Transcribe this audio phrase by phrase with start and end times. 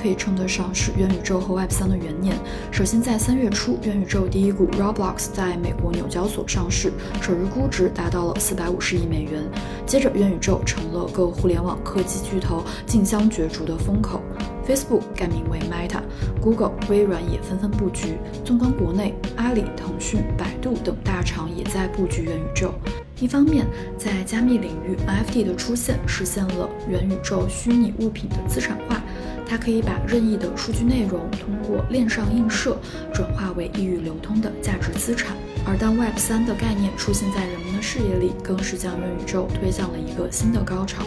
[0.00, 2.34] 可以称得上是元宇宙和 Web 三的元年。
[2.70, 9.42] 首先，在三月初，元宇宙第一股 Roblox 在美国纽交所上市，首日估值达到了四百五十亿美元。
[9.84, 14.22] 接着，元宇宙成了各互联网科技巨头竞相角逐的风口。
[14.66, 18.16] Facebook 改名为 Meta，Google、微软也纷纷布局。
[18.44, 22.72] 纵观国内，阿里、腾讯、百度等大厂也在布局元宇宙。
[23.18, 23.66] 一方面，
[23.98, 29.02] 在加密领域，NFT 的出现实现了元宇宙虚拟物品的资产化。
[29.50, 32.76] 它可以把任意的数据内容通过链上映射，
[33.12, 35.36] 转化为易于流通的价值资产。
[35.66, 41.02] 而当 Web 三的概念出现在人们的视野里，更是将元宇宙推向了一个新的高潮。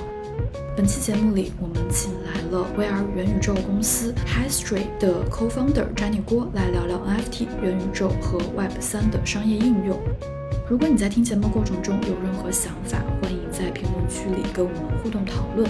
[0.76, 9.98] 本期节目里，我们请来了 VR 元宇宙公司 High Street 的 Co-founder 詹妮郭来聊聊 NFT、元宇宙和 Web 三的商业应用。
[10.68, 15.70] 如果你在听节目过程中有任何想法，欢迎在评论区里跟我们互动讨论。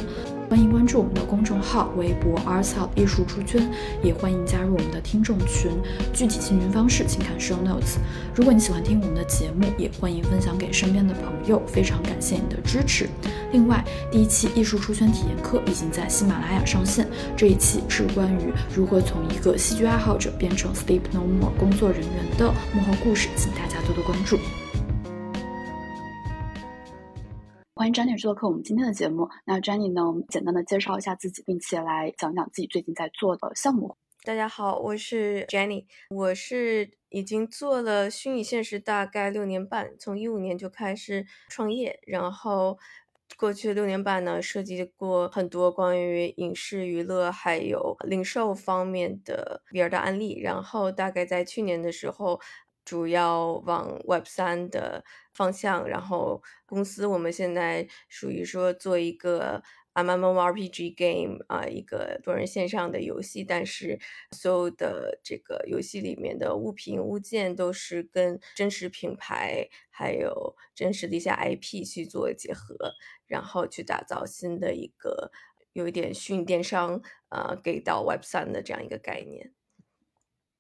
[0.54, 3.68] 欢迎关注我们的公众号、微博 “ArtsHub 艺术出圈”，
[4.04, 5.72] 也欢迎加入我们的听众群。
[6.14, 7.98] 具体进群方式请看 Show Notes。
[8.36, 11.60] 如果你喜欢听我们的节目，也欢迎分享给身边的朋友。
[11.66, 13.10] 非常感谢你的支持。
[13.52, 24.38] 另外，第一期艺术出圈体验课已经在喜马拉雅上线，这一期是关于如何从一个戏剧爱好者变成 Sleep No More 工作人员的幕后故事，请大家多多关注。
[27.84, 29.28] 欢迎 Jenny 做客我们今天的节目。
[29.44, 33.98] 那 Jenny 呢，我们简单的介绍一下自己，并且来讲讲自己最近在做的项目。
[34.24, 42.80] 大家好，我是 Jenny，我是已经做了虚拟现实大概六年半，从一五年就开始创业，然后
[43.36, 52.40] 过去六年半呢，设计过很多关于影视娱乐还有零售方面的 VR 的案例，然后大概在去年的时候。
[52.86, 55.04] 主要往 Web 三的
[55.34, 64.00] 方向，然后公司我们现在属于说做一个 MMORPG game 啊，一个多人线上的游戏，但是
[64.32, 72.76] 所有的这个游戏里面的物品物件都是跟真实品牌还有真实的一些 IP 去做结合，
[73.28, 75.32] 然后去打造新的一个
[75.74, 79.54] 有一点虚拟电商啊，给到 Web 三的这样一个概念。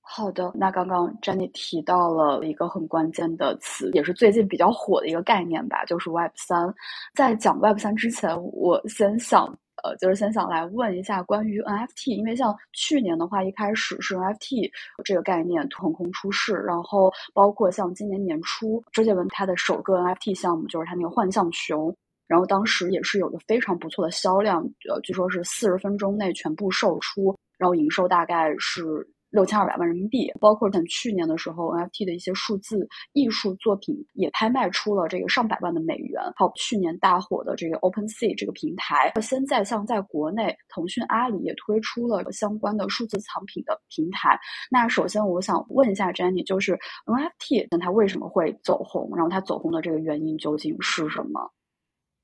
[0.05, 6.71] 好的，那刚刚 Jenny 提到了一个很关键的词，也是最近比较火的一个概念吧，就是 Web 三。
[7.15, 9.45] 在讲 Web 三之前，我先想，
[9.81, 14.69] 呃，就是先想来问一下关于 NFT，因为像去年的话，一开始是 NFT
[15.05, 21.95] 这个概念横空出世，然后包括像今年年初，周杰伦他的首个 NFT 项目就是他那个幻象熊，
[22.27, 29.09] 然后当时也是有个非常不错的销量，呃，据说是四十分钟内全部售出，然后营收大概是。
[29.33, 36.21] 六千二百万人民币，包括像去年的时候，NFT 的一些数字艺术作品也拍卖出了这个上百万的美元。
[36.35, 44.39] 还有去年大火的这个 OpenSea 这个平台，现在像在国内，腾讯、阿里也推出了相关的数字藏品的平台。
[44.69, 46.77] 那首先我想问一下 Jenny，就是
[47.07, 49.09] NFT 它为什么会走红？
[49.15, 51.51] 然后它走红的这个原因究竟是什么？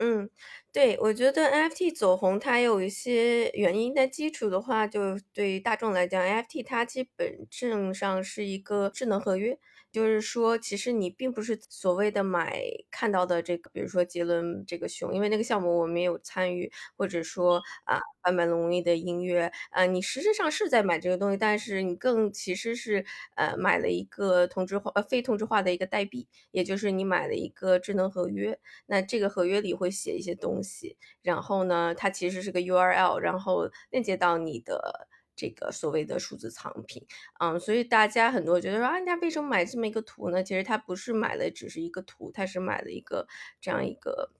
[0.01, 0.29] 嗯，
[0.71, 9.59] 对，我觉得 NFT 走红它有一些原因，但基础的话，就对于大众来讲，NFT 它基本正上是一个智能合约。
[9.91, 12.61] 就是说，其实你并不是所谓的买
[12.91, 23.03] 看到的这个，比如说杰伦这个熊，因为那个项目我没有参与，或者说啊坂本龙一的音乐，啊，你实质上是在买这个东西，但是你更其实是
[23.35, 35.07] 呃买了一个同质化呃非同质化的一个代币，也就是你买了一个智能合约，那这个合约里会写一些东西，然后呢，它其实是个 URL，然后链接到你的。
[35.39, 37.01] 这个所谓的数字藏品，
[37.39, 40.43] 嗯，所以大家很多觉得说啊，人家为什么买这么一个图呢？
[40.43, 43.25] 其实他不是买了只是一个图，他是买了一个
[43.61, 44.33] 这样一个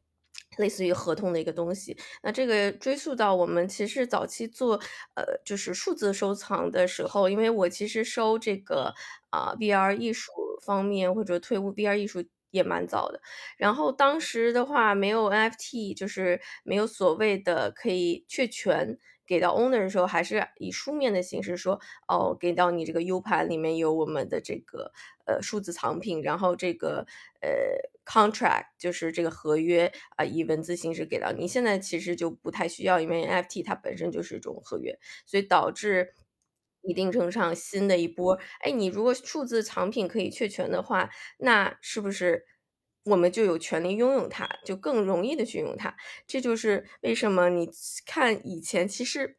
[0.58, 1.98] 类似于合同的一个东西。
[2.22, 4.76] 那这个追溯到我们其实早期做
[5.16, 8.94] 呃就是数字收藏的时候，因为我其实收这个
[9.30, 10.34] 啊 VR 艺术
[10.66, 13.22] 方面或者退伍 VR 艺术也蛮早的。
[13.58, 18.98] 然后当时的话没有 NFT，就是没有所谓的可以确权。
[19.30, 24.92] 给到 owner 的时候，还是以书面的形式说，哦，给到你这个 U 盘里面有我们的这个
[25.28, 27.06] 呃数字藏品，然后这个
[27.42, 27.50] 呃
[28.04, 31.48] contract 就是这个合约啊，以文字形式给到你。
[31.48, 34.98] 现在其实就不太需要，因为 NFT 它本身就是一种合约，
[35.28, 36.16] 所以导致
[36.82, 38.40] 一定程度上新的一波。
[38.62, 42.48] 哎，你如果数字藏品可以确权的话，那是不是？
[43.10, 45.96] 我们就有权利拥有它，就更容易的去用它。
[46.28, 47.70] 这就是为什么你
[48.06, 49.38] 看以前其实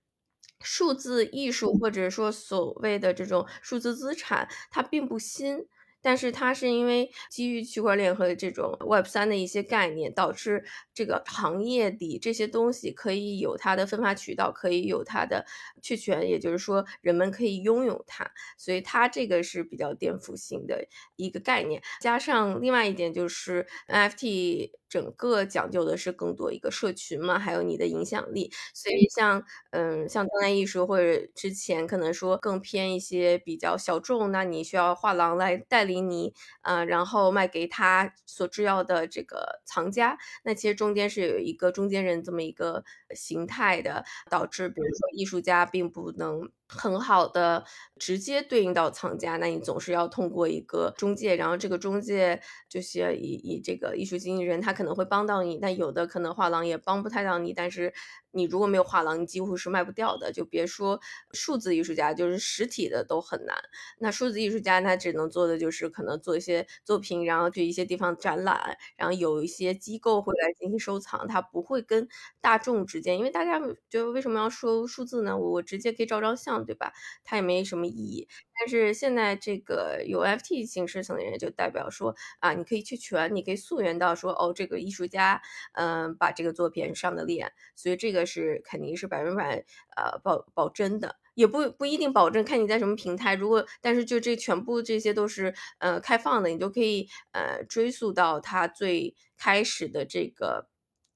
[0.61, 5.67] 数字艺术或者说所谓的这种数字资产，它并不新。
[6.02, 10.64] 但是它是因为基于区块链和这种 Web 三的一些概念，导致
[10.94, 15.44] 这个行业里这些东西可以有它的分发渠道，可以有它的
[15.82, 20.87] 确权，也就是说人们可以拥有它，所以它这个是比较颠覆性的
[21.17, 21.82] 一个概念。
[22.00, 28.52] 加上另外一点就是 NFT 整个讲究的是更多一个社群嘛，还有你的影响力。
[28.75, 40.19] 所以像嗯像当代艺术或者之前可能说更偏一些比较小众，那你需要画廊来带领你，呃，然后卖给他所制药的这个藏家。
[40.42, 42.84] 那其实中间是有一个中间人这么一个
[43.14, 47.64] 形态的，导致比如说艺术家并不能很好的
[47.99, 57.93] 直接对应到藏家，那你总是要通过一个中介，然后这个中介就是以以这个艺术经纪人，他可能会帮到你，但有的可能画廊也帮不太到你，但是
[58.31, 61.00] 你如果没有画廊，你几乎是卖不掉的，就别说
[61.32, 63.56] 数字艺术家，就是实体的都很难。
[63.99, 72.06] 那数字艺术家他只能做的就是可能做一些作品，然后去一些地方展览，然后有一些机构会来进行收藏，他不会跟
[72.40, 75.37] 大众之间，因为大家就为什么要说数字呢？
[75.37, 76.92] 我我直接可以照张相，对吧？
[77.24, 78.28] 它也没什么意义。
[78.58, 85.40] 但是现在这个有 FT 形式层的人，就代表说啊，你可以去权，你可以溯源到说哦，这个艺术家
[85.74, 89.64] 嗯把这个作品上的链，所以这个是肯定是百分百
[89.96, 93.34] 呃保保真的，也不不一定保证，看你在什么平台。
[93.34, 100.69] 如果但是就这全部这些都是呃开放的，你都可以呃追溯到它最开始的这个。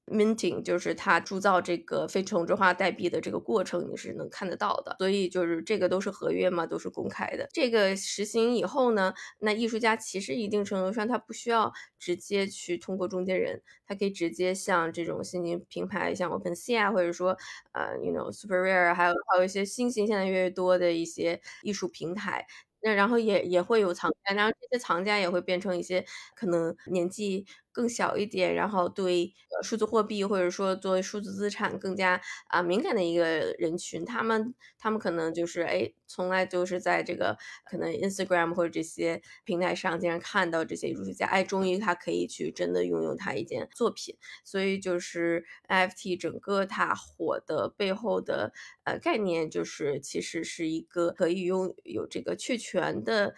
[0.07, 4.97] Minting 就是它铸造这个非同质化代币的这个过程，你是能看得到的。
[4.99, 7.49] 所以就是这个都是合约嘛，都是公开的。
[7.53, 17.37] 这个实行以后呢，那艺术家其实一定程度上他不需要直接去通过中间人，他可以直接像这种新型平台，像 OpenSea 啊，或者说
[17.73, 22.47] 呃，you know Super Rare，还有还有一些新型现在越来越多的一些艺术平台。
[22.87, 26.05] 那然后也也会有藏家，然后这些藏家也会变成一些
[26.37, 32.19] 可能年纪更小一点，然后对数字货币或者说作为数字资产更加
[32.49, 37.37] 啊敏感的一个人群，他们他们可能就是哎，从来都是在这个
[37.67, 48.55] 可能 Instagram 或者这些平台上经常看到这些艺术家，哎，终于他可以去真的拥有他一件作品，所以就是 NFT 整个它火的背后的
[48.85, 52.55] 呃概念，就是其实是一个可以拥有这个确。
[52.65, 53.35] 权的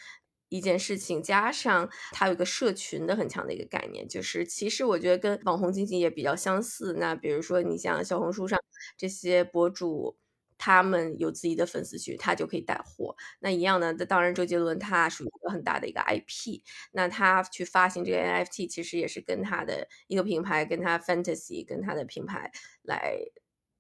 [0.49, 6.95] 一件事情，加上它有一个社群的很强的一个概念，就是其实我觉得跟网红经济也比较相似。
[6.99, 8.59] 那比如说你像小红书上
[8.97, 10.17] 这些博主，
[10.59, 13.17] 他们有自己的粉丝群，他就可以带货。
[13.41, 22.51] 那一样的，当然周杰伦他属于一个很大的一个 IP，那他去发行这个 NFT，其实也是跟他的一个品牌，跟他 Fantasy，跟他的品牌
[22.83, 23.19] 来，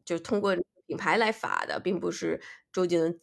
[0.04, 2.40] 就通过品牌来发的，并不是
[2.72, 3.20] 周杰伦。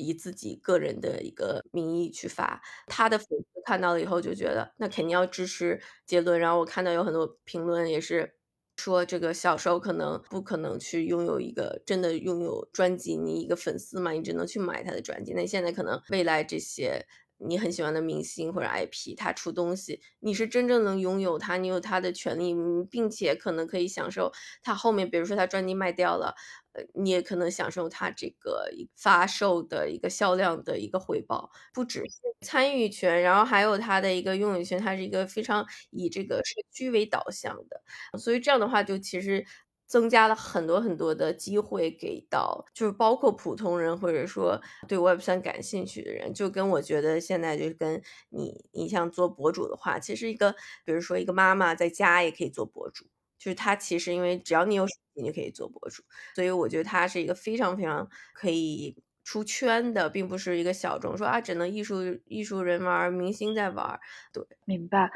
[0.00, 6.40] 以自己个人的一个名义去发，他的粉丝看到了以后就觉得那肯定要支持杰伦。
[6.40, 8.34] 然后我看到有很多评论也是
[8.76, 15.34] 说，这个小时候可能不可能去拥有一个真的拥有专辑，你一个粉丝嘛，你只能去买他的专辑。
[15.34, 17.06] 那现在可能未来这些
[17.46, 22.54] 你很喜欢的明星或者 IP，他出东西，你是真正能拥有他，你有他的权利，
[22.90, 24.32] 并且可能可以享受
[24.62, 26.34] 他后面，比如说他专辑卖掉了。
[26.72, 37.82] 呃，你也可能享受他这个发售的一个销量的一个回报，不只是参与权，然后还有他的一个拥有权，它是一个非常以这个社区为导向的，
[38.20, 39.44] 所以这样的话就其实
[39.90, 53.06] 增加了很多很多的机会给到，就是包括普通人或者说对 Web 三感兴趣的人，就跟我觉得现在就是跟你你像做博主的话，其实一个比如说一个妈妈在家也可以做博主。
[53.36, 56.02] 就是他其实因为只要你有手机，你就可以做博主，
[56.34, 63.98] 所以我觉得他是一个非常非常可以出圈的，并不是一个小众，说啊只能艺术艺术人玩，明星在玩。
[64.30, 65.10] 对，明白。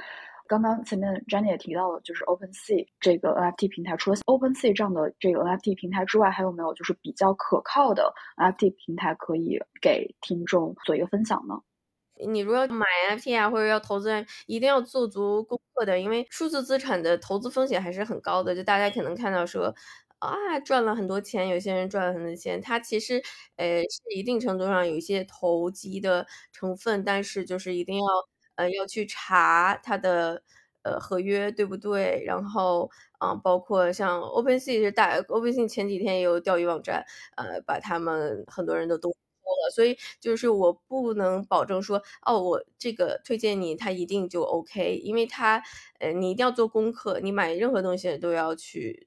[0.47, 11.55] 刚刚前面 Jenny 也提到了，就是 OpenSea 这个 NFT 平台，除了 OpenSea 这样的这个 NFT 平台之外，还有没有就是比较可靠的 NFT 平台可以给听众做一个分享呢？
[12.29, 18.55] 你如果要买 NFT 啊，或者要投资，一定要做足功课的，因为数字资产的投资风险还是很高的。
[18.55, 19.75] 就大家可能看到说
[20.21, 23.21] 啊，赚了很多钱，有些人赚了很多钱，它其实
[23.57, 28.05] 呃是一定程度上有一些投机的成分，但是就是一定要
[28.57, 30.43] 呃要去查它的
[30.83, 37.05] 呃合约对不对，然后啊，包括像 OpenSea 是大 OpenSea 前几天也有钓鱼网站，
[37.37, 39.11] 呃，把他们很多人都都。
[39.67, 45.63] 了，所以就是我不能保证说，哦，我这个推荐你，他一定就 OK，因为他，
[46.01, 49.07] 呃，你一定要做功课，你买任何东西都要去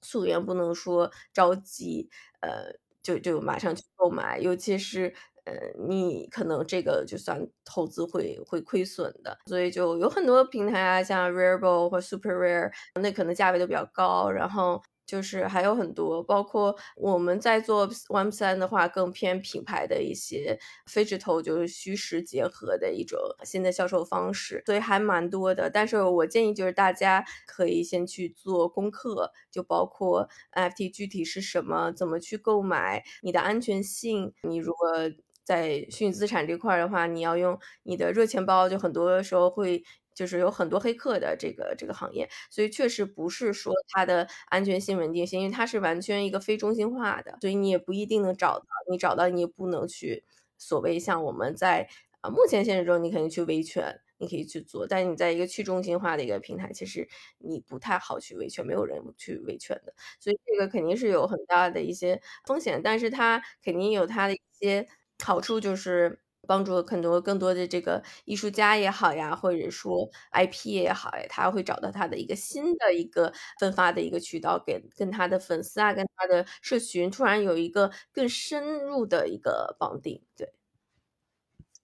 [0.00, 2.08] 溯源，不能说着急，
[2.40, 2.72] 呃，
[3.02, 5.12] 就就马上去购买，尤其是，
[5.44, 5.52] 呃
[5.88, 9.38] 你可能这个就算投资会会亏损的。
[9.46, 14.82] 所以就有很多平台啊，像 Rarible 或 Super Rare，那可能价位都比较高，然后。
[15.06, 25.68] 就是还有很多，包括我们在做 Web 三的话，更偏品牌的一些非直投，就是虚实结合的一种新的销售方式，所以还蛮多的。
[25.68, 34.88] 但是我建议就是大家可以先去做功课，就包括 NFT 具体是什么，怎么去购买，你的安全性，你如果
[35.44, 39.84] 在虚拟资产这块的话，你要用你的热钱包，就很多时候会。
[40.14, 48.64] 就是有很多黑客的这个这个行业，所以确实不是说它的安全性、稳定性，因为它是完全一个非中心化的，所以你也不一定能找到。
[48.88, 50.22] 你找到你也不能去
[50.56, 51.88] 所谓像我们在
[52.20, 57.08] 啊目前现实中，你肯定去维权，你可以去做，但你在一个去中心化的一个平台，其实
[57.38, 64.86] 你不太好去维权，没有人去维权的，所以这个肯定是有很大的一些风险，但是它肯定有它的一些
[65.22, 66.20] 好处，就是。
[66.46, 80.20] 帮助很多更多的这个艺术家也好呀，或者说 IP 也好呀，他会找到他的一个新的一个分发的一个渠道，给跟他的粉丝啊，跟他的社群突然有一个更深入的一个绑定。
[80.36, 80.46] 对，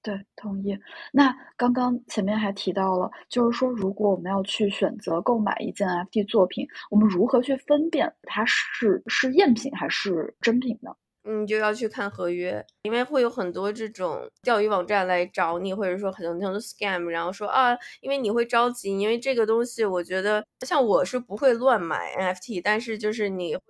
[0.03, 0.79] 对，同意。
[1.13, 10.95] 那刚刚前面还提到了，就是说，如果我们要去选择购买一件 FT 作品，我们如何去分辨它是是赝品还是真品呢？
[11.23, 23.63] 你就要去看合约，因为会有很多这种钓鱼网站来找你，或者说很多很多 scam，然后说啊，因为你会着急，因为这个东西，我觉得像我是不会乱买 NFT，但是就是你会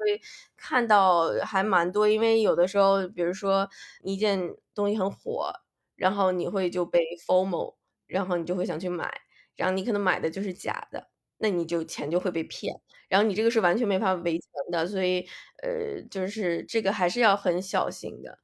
[0.57, 3.69] 看到还蛮多，因为有的时候，比如说
[4.03, 5.53] 一件东西很火，
[5.97, 7.75] 然后你会就被 FOMO，
[8.07, 9.11] 然后你就会想去买，
[9.57, 11.09] 然后你可能买的就是假的。
[11.41, 12.75] 那你就钱就会被骗，
[13.09, 15.27] 然后你这个是完全没法维权的，所以
[15.63, 18.39] 呃，就是这个还是要很小心的。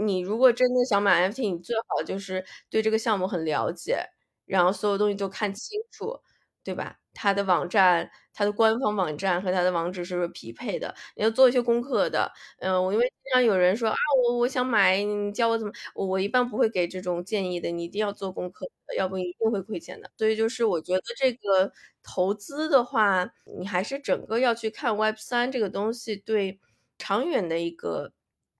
[0.00, 4.06] 你如果真的想买 FT，你最好就是对这个项目很了解，
[4.46, 6.20] 然后所有东西都看清楚，
[6.64, 6.98] 对吧？
[7.16, 10.94] 它的网站、它的官方网站和它的网址是不是匹配的？
[11.16, 12.30] 你要做一些功课的。
[12.58, 13.96] 嗯，我因为经常有人说啊，
[14.28, 15.72] 我我想买，你教我怎么？
[15.94, 18.66] 我我一般不会给这种建议的，你一定要做功课，
[18.98, 20.10] 要不一定会亏钱的。
[20.18, 23.26] 所以就是我觉得这个投资的话，
[23.58, 26.60] 你还是整个要去看 Web 三这个东西对
[26.98, 28.12] 长远的一个。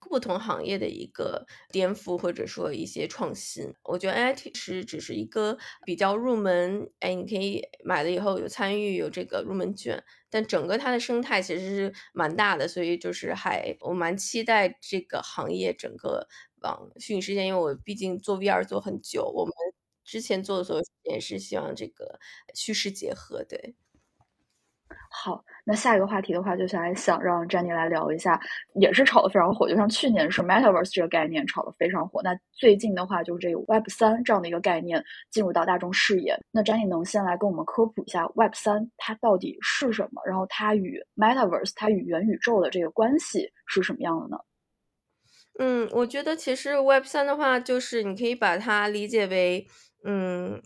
[0.08, 16.26] 不同行业的一个颠覆，或者说一些创新，我觉得 NFT 是只是一个比较入门，哎，你可以买了以后有参与有这个入门券，但整个它的生态其实是蛮大的，所以就是还我蛮期待这个行业整个
[16.62, 19.52] 往虚拟世界，因为我毕竟做 VR 做很久，我们
[20.04, 20.82] 之前做的所有
[21.12, 22.18] 也是希望这个
[22.54, 23.74] 虚实结合，对。
[25.10, 28.38] 好，那下一个话题的话，就是来想让 Jenny 来聊一下，
[28.74, 29.68] 也是炒得非常火。
[29.68, 36.38] 就像去年是 Metaverse 这个概念炒得非常火，那最近的话就是这个 Web 三这样的一个概念进入到大众视野。
[36.50, 40.22] 那 Jenny 能先来跟我们科普一下 Web 三它到底是什么？
[40.26, 44.38] 然后它与 Metaverse 它与元宇宙的这个关系是什么样的呢？
[45.58, 49.66] 嗯，我觉得其实 Web 三的话，就是你可以把它理解为，
[50.04, 50.62] 嗯。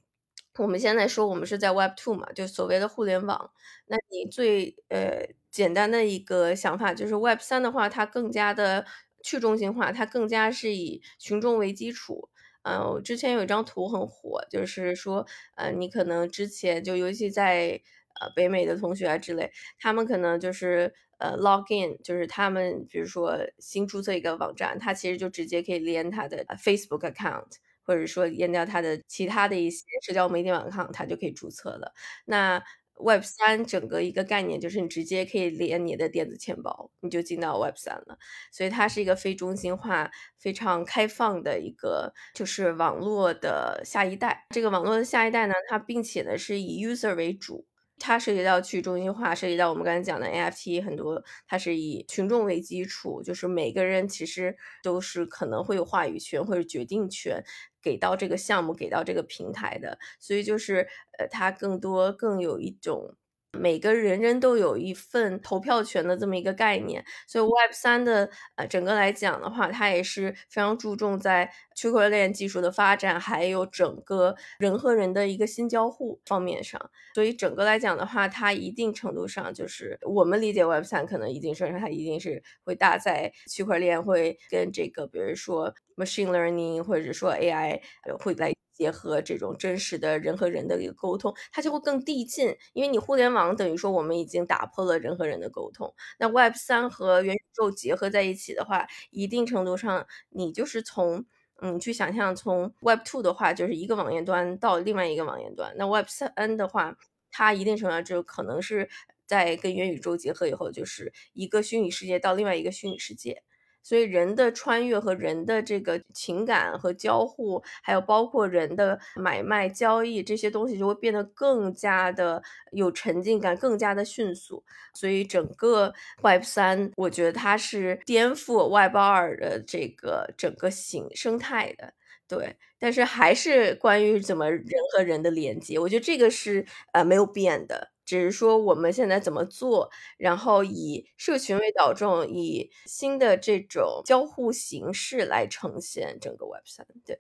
[0.59, 3.51] 我们现在说我们是在 Web Two 嘛，就所谓的互联网。
[3.87, 8.85] 那你最呃简单的一个想法就是 Web 三的话，它更加的
[9.23, 12.29] 去中心化，它更加是以群众为基础。
[12.63, 15.27] 嗯，我之前有一张图很火，就是说，
[15.57, 17.81] 呃，你可能之前就尤其在
[18.21, 27.47] 呃北美的同学啊之类，他们可能就是呃 log in，就是他们比如说新注册一个网站，他其实就直接可以连他的 Facebook account。
[27.91, 31.93] 或者说淹掉它的其他的一些社交媒体网 account，它就可以注册了。
[32.25, 32.63] 那
[33.03, 38.17] Web 三整个一个概念就是你直接可以连你的电子钱包，你就进到 Web 三了。
[38.53, 44.47] 所以它是一个非中心化、非常开放的一个，就是网络的下一代。
[44.51, 47.67] 这个网络的下一代呢，它并且呢是以 user 为主。
[48.03, 57.45] 它涉及到去中心化，涉及到我们刚才讲的 NFT 很多，它是以群众为基础，就是每个人其实都是可能会有话语权或者决定权
[57.83, 60.87] 给到这个项目，给到这个平台的，所以就是
[61.19, 63.17] 呃，它更多更有一种。
[63.59, 76.81] 每个人人都有一份投票权的这么一个概念，所以 Web 三的呃整个来讲的话，它也是非常注重在区块链技术的发展，还有整个人和人的一个新交互方面上。
[77.15, 87.81] 所以整个来讲的话，它一定程度上就是我们理解 Web 三可能一定程度上它一定是会搭载区块链，会跟这个比如说 machine learning 或者说 AI
[88.21, 88.53] 会来。
[88.81, 92.57] 结合这种真实的人和人的一个沟通，它就会更递进。
[92.73, 101.27] 因为你互联网等于说我们已经打破了人和人的沟通，那 Web 三和元宇宙结合在一起的话，一定程度上你就是从
[101.61, 105.75] 嗯，去想象从 Web Two 的话，就是一个网页端到另外一个网页端。
[105.77, 106.97] 那 Web 三的话，
[107.31, 108.89] 它一定程度上就可能是
[109.27, 113.43] 在跟元宇宙结合以后，就是一个虚拟世界到另外一个虚拟世界。
[113.83, 124.63] 所以人的穿越和人的这个情感和交互，还有包括人的买卖交易这些东西，就会变得更加的有沉浸感，更加的迅速。
[124.93, 131.95] 所以整个 Web 三，我觉得它是颠覆 Web 二的这个整个形生态的。
[132.29, 137.91] 对，但是还是关于怎么人和人的连接，我觉得这个是呃没有变的。
[138.11, 139.89] 只是说我们现在怎么做，
[140.19, 146.85] 然后以社群为导重，以新的这种交互形式来呈现整个 Web 三。
[147.07, 147.17] 对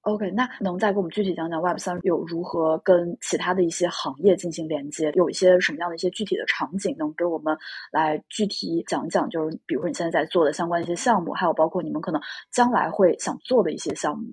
[0.00, 5.12] ，OK，那能再给我们具体讲讲 Web 三有如何跟其他的一些行业进行连接？
[5.14, 7.54] 有一些什么样的一些具体的场景，能给我们
[7.92, 9.28] 来具体讲讲？
[9.28, 12.18] 就是比如说你现在在做的相关一些项目，还有包括你们可能
[12.50, 14.32] 将来会想做的一些项目。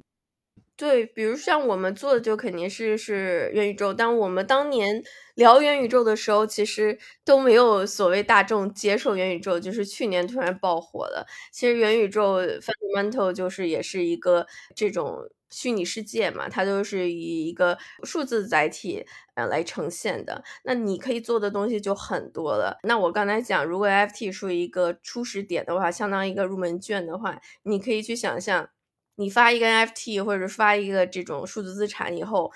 [0.80, 3.94] 对，比如像我们做的就肯定是是元宇宙。
[3.94, 5.04] 但我们当年
[5.36, 11.28] 聊元宇宙的时候，其实都没有所谓大众接受元宇宙，就是去年突然爆火了。
[11.52, 20.44] 其实元宇宙 fundamental 就是也是一个这种虚拟世界嘛，它都是以一个数字载体呃来呈现的。
[20.64, 22.80] 那你可以做的东西就很多了。
[22.82, 28.70] 那我刚才讲，如果 FT 是一个初始点的话，相当于一个入门券的话，你可以去想象。
[29.16, 32.52] 你发一个 NFT 或者发一个这种数字资产以后，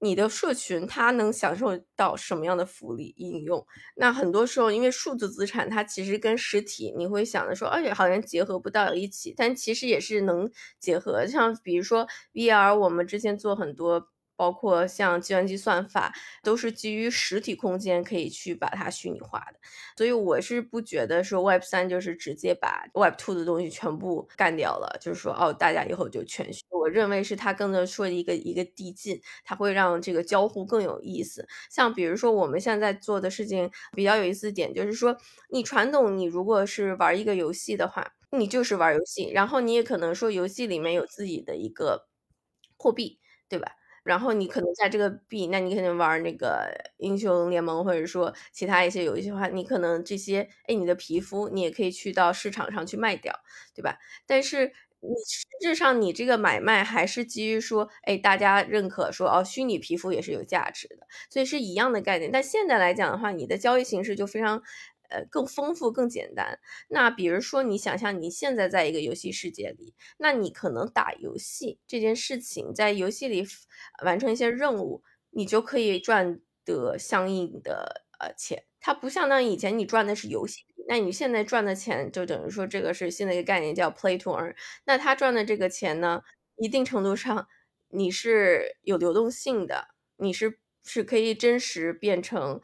[0.00, 3.64] 你的社群它能享受到什么样的福利应用？
[3.96, 11.26] 那很多时候，因为数字资产它其实跟实体，你会想着说，哎好像结合不到一起，但其实也是能结合。
[11.26, 14.11] 像比如说 VR，我们之前做很多。
[14.42, 19.60] 包括像计算机算法，都是基于实体空间可以去把它虚拟化的，
[19.96, 26.64] 所以我是不觉得说 Web 三就是直接把 Web two 的东西全部干掉了，就是说哦，大家以后就全虚。
[26.70, 31.46] 我认为是它更多说一个一个递进，它会让这个交互更有意思。
[31.70, 35.16] 像比如说我们现在做的事情比较有意思点，就是说
[35.50, 42.08] 你传统你如果是玩一个游戏的话，你就是玩游戏，然后你也可能说游戏里面有自己的一个
[42.76, 43.70] 货币，对吧？
[44.02, 53.32] 然后你可能在这个币，那你肯定玩那个英雄联盟，或者说其他一些游戏的话，你可能这些，哎，你的皮肤你也可以去到市场上去卖掉，
[53.74, 53.98] 对吧？
[54.26, 62.30] 但是你实质上你这个买卖还是基于说，哎，大家认可说，哦，虚拟皮肤也是有价值的，所以是一样的概念。
[62.32, 64.62] 但现在来讲的话，你的交易形式就非常。
[65.12, 66.58] 呃，更丰富、更简单。
[66.88, 73.46] 那比如说，你想象你现在在一个游戏世界里，那你可能打游戏这件事情，在游戏里
[74.02, 78.64] 完成一些任务，你就可以赚得相应的呃钱。
[78.80, 84.54] 它不相当于以前你赚的是游戏，那你现在赚的钱就等于说这个是新的一个概念，叫 play to earn。
[84.86, 86.22] 那他赚的这个钱呢，
[86.56, 87.46] 一定程度上
[87.90, 92.60] 你是有流动性的，你是是可以真实变成。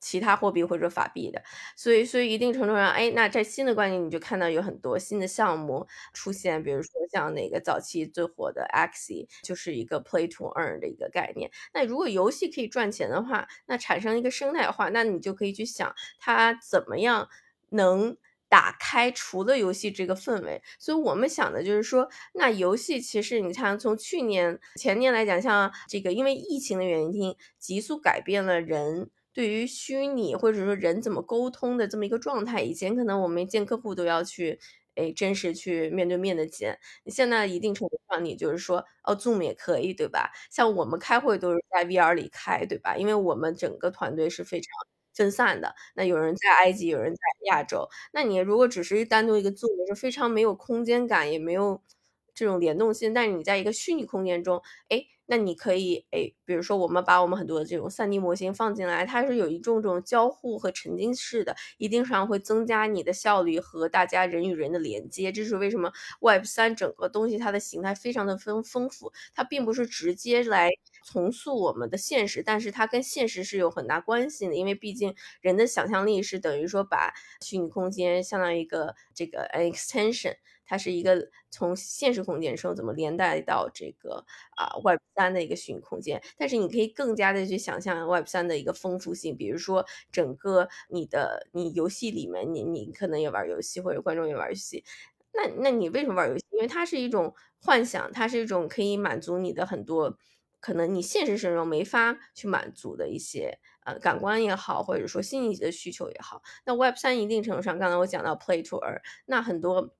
[0.00, 1.42] 其他货币或者法币的，
[1.76, 11.50] 所以所以一定程度上，哎，那在新的观念你就看到有很多新的项目出现，比如说像那个早期最火的 Axie，就是一个 Play to Earn 的一个概念。
[11.74, 17.28] 那如果游戏可以赚钱的话，那产生一个生态化，那你就可以去想它怎么样
[17.68, 18.16] 能
[18.48, 20.62] 打开除了游戏这个氛围。
[20.78, 29.10] 所以我们想的就是说，那游戏其实你看从去年前年来讲，像这个因为疫情的原因，急速改变了人。
[29.40, 34.60] 对于虚拟或者说人怎么沟通的这么一个状态，以前可能我们见客户都要去，
[34.96, 36.78] 哎，真实去面对面的见。
[37.04, 40.30] 你现在一定程度上，你就是说，哦，Zoom 也可以，对吧？
[40.50, 42.98] 像我们开会都是在 VR 里开，对吧？
[42.98, 44.68] 因为我们整个团队是非常
[45.14, 45.74] 分散的。
[45.94, 47.88] 那有人在埃及，有人在亚洲。
[48.12, 51.82] 那你如果只是单独一个 Zoom，是非常没有空间感，也没有
[52.34, 53.14] 这种联动性。
[53.14, 55.06] 但是你在一个虚拟空间中，哎。
[55.30, 65.30] 那你可以诶，比如说我们把我们很多的这种 3D 模型放进来，它是有一种这种交互和沉浸式的，一定上会增加你的效率和大家人与人的连接。
[65.30, 70.68] 这是为什么 Web 三整个东西它的形态非常的丰丰富，它并不是直接来
[71.06, 77.14] 重塑我们的现实，但是它跟现实是有很大关系的，因为毕竟人的想象力是等于说把
[77.46, 80.34] 虚拟空间相当于一个这个 an extension。
[80.70, 84.24] 它是一个从现实空间中怎么连带到这个
[84.56, 94.84] 啊 Web 三的一个虚拟空间，但是你可以更加的去想象 Web 三的一个丰富性，比如说整个你的你游戏里面，你你可能也玩游戏，或者观众也玩游戏，
[95.32, 96.44] 那那你为什么玩游戏？
[96.52, 100.16] 因为它是一种幻想，它是一种可以满足你的很多
[100.60, 106.42] 可能你现实生活中没法去满足的一些呃感官也好，或者说心理的需求也好。
[106.64, 109.90] 那 Web 三一定程度上，刚才我讲到 Play to r 那很多。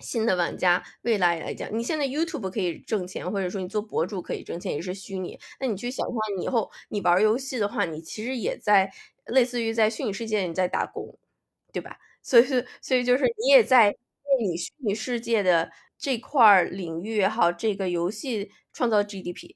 [0.00, 5.38] 新的玩家未来来讲，你现在 YouTube 可以挣钱，或者说你做博主可以挣钱，也是虚拟。
[5.60, 8.92] 那你去想象你以后你玩游戏的话，你其实也在
[9.26, 11.18] 类似于在虚拟世界你在打工，
[11.72, 11.98] 对吧？
[12.22, 12.44] 所以
[12.80, 19.54] 所以就是你也在为你虚拟世界的这块领域也好，这个游戏创造 GDP。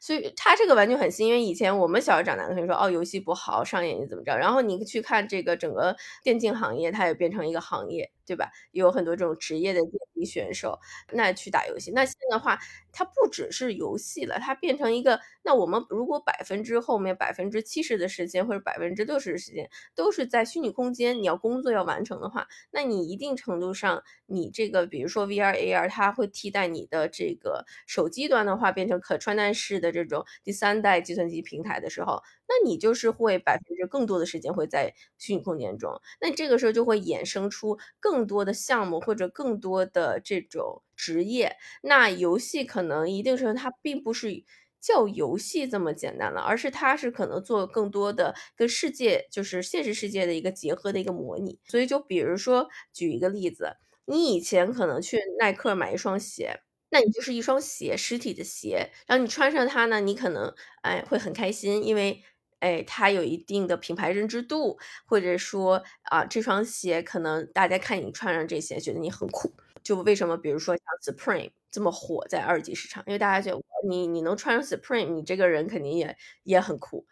[0.00, 4.36] 所以他这个完全很新，因为以前我们小时候长大的时候说哦游戏不好，上瘾怎么着？
[4.36, 8.50] 然后你去看这个整个电竞行业，它也变成一个行业，对吧？
[8.72, 10.78] 有很多这种职业的电竞选手，
[11.12, 11.90] 那去打游戏。
[11.92, 12.58] 那现在的话，
[12.92, 15.20] 它不只是游戏了，它变成一个。
[15.46, 41.56] 那我们如果百分之后面百分之七十的时间或者百分之六十的时间都是在虚拟空间，你要工作要完成的话，那你一定程度上，你这个比如说 VR AR，它会替代你的这个手机端的话，变成可穿戴式的这种第三代计算机平台的时候，那你就是会百分之更多的时间会在虚拟空间中，那这个时候就会衍生出更多的项目或者更多的这种职业。
[41.82, 44.44] 那游戏可能一定程度它并不是。
[44.86, 51.58] 叫游戏这么简单了，而是它是可能做更多的跟世界，就是现实世界的一个结合的一个模拟。
[51.64, 62.22] 所以就比如说举一个例子，你以前可能去耐克买一双鞋，那你就是一双鞋，实体的鞋，然后你穿上它呢，你可能哎会很开心，因为
[62.60, 69.52] 哎它有一定的品牌认知度，或者说啊这双鞋可能大家看你穿上这鞋，觉得你很酷。
[69.86, 77.06] 就为什么，比如说像 Supreme 这么火在二级市场，因为大家觉得你你能穿上 Supreme，你这个人肯定也也很酷。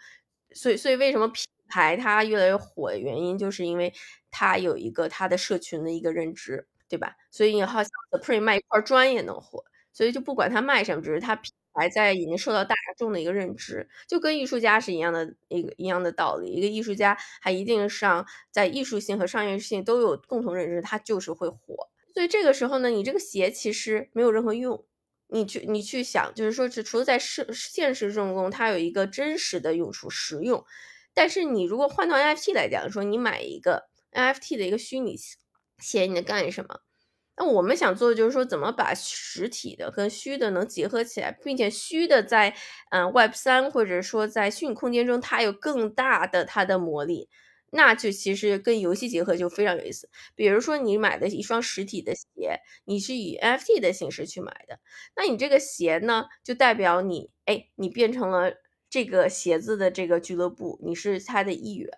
[0.52, 3.94] 所以所以为什么品牌它越来越火的原因，就是因为
[4.28, 7.14] 它有一个它的社群的一个认知，对吧？
[7.30, 16.50] 所以你好像 Supreme 卖一块砖也能火，所以就不管它卖什么，只是它品牌在已经受到大众的一个认知，就跟艺术家是一样的一个一样的道理。
[16.50, 21.88] 一个艺术家还一定上在艺术性和商业性都有共同认知，他就是会火。
[22.14, 24.86] 所以这个时候呢，你这个鞋其实没有任何用。
[25.28, 30.64] 你去你去想，就是说，是除了在现现实中它有一个真实的用处，实用。
[31.12, 35.16] 但是你如果换到 NFT 来讲，说你买一个 NFT 的一个虚拟
[35.78, 36.80] 鞋，你能干什么？
[37.36, 42.54] 那我们想做的就是说，怎么把实体的跟虚的能结合起来，并且虚的在
[42.90, 47.28] 嗯 Web 三或者说在虚拟空间中，它有更大的它的魔力。
[47.76, 50.08] 那就其实跟游戏结合就非常有意思。
[50.36, 54.78] 比如说你买的一双实体的鞋，你是以 NFT 的形式去买的，
[55.16, 58.54] 那你这个鞋呢，就代表你，哎，你变成了
[58.88, 61.90] 这个鞋子的这个俱乐部，你是他的一员。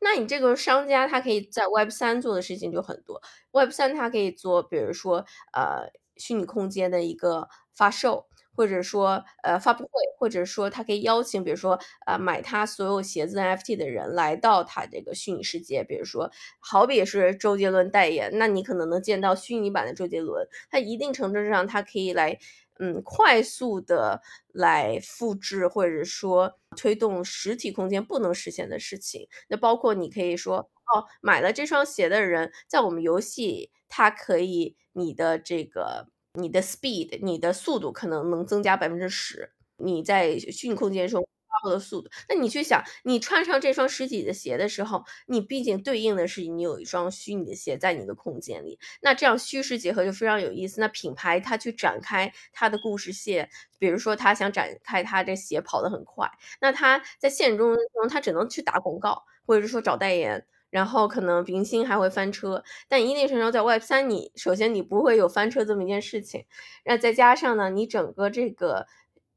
[0.00, 3.20] 那你这个商家他可以在 Web 三做的事情就很多
[3.50, 8.28] ，Web 三它可以做，比如说呃虚拟空间的一个发售。
[8.54, 22.38] 或者说，呃，发布会，或者说他可以邀请，比如说，呃，买他所有鞋子 NFT 的人来到他这个虚拟世界，比如说，好比是周杰伦代言，那你可能能见到虚拟版的周杰伦，他一定程度上他可以来，
[22.78, 24.20] 嗯，快速的
[24.52, 29.28] 来复制或者说推动实体空间不能实现的事情。
[29.48, 30.58] 那包括你可以说，
[30.94, 36.08] 哦，买了这双鞋的人，在我们游戏，他可以你的这个。
[36.34, 39.52] 你的 speed，你的速度可能能增加百分之十。
[39.76, 48.78] 你在虚拟空间中发布的速度，那你去想，你穿上这双实体的鞋的时候，你毕竟对应的是你有一双虚拟的鞋在你的空间里。
[49.00, 50.80] 那这样虚实结合就非常有意思。
[50.80, 56.28] 那品牌它去展开它的故事线，比如说他想展开他这鞋跑得很快，
[56.60, 60.46] 那他在现实中中他只能去打广告，或者是说找代言。
[60.74, 66.44] 然后可能明星还会翻车，但一定程度在 Web 三，你首先你不会有翻车这么一件事情，
[66.84, 68.88] 那再加上呢，你整个这个。